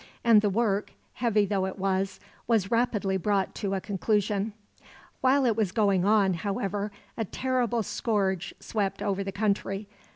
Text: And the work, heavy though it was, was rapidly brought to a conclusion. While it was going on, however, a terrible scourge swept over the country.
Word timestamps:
And 0.23 0.41
the 0.41 0.49
work, 0.49 0.93
heavy 1.13 1.45
though 1.45 1.67
it 1.67 1.77
was, 1.77 2.19
was 2.47 2.71
rapidly 2.71 3.17
brought 3.17 3.53
to 3.53 3.75
a 3.75 3.79
conclusion. 3.79 4.53
While 5.19 5.45
it 5.45 5.55
was 5.55 5.71
going 5.71 6.05
on, 6.05 6.33
however, 6.33 6.91
a 7.17 7.25
terrible 7.25 7.83
scourge 7.83 8.51
swept 8.59 9.03
over 9.03 9.23
the 9.23 9.31
country. 9.31 9.87